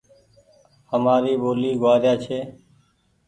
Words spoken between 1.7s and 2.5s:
گوآريا ڇي۔